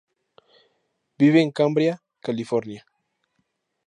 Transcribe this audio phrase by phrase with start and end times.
[1.19, 2.87] Vive en Cambria, California.